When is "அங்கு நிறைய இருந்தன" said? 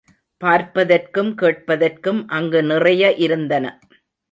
2.27-3.65